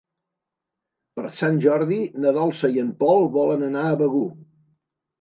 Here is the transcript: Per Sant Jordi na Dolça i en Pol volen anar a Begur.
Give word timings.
Per 1.19 1.25
Sant 1.41 1.61
Jordi 1.67 2.01
na 2.25 2.35
Dolça 2.41 2.75
i 2.79 2.85
en 2.87 2.93
Pol 3.05 3.31
volen 3.39 3.71
anar 3.73 3.89
a 3.93 3.97
Begur. 4.05 4.29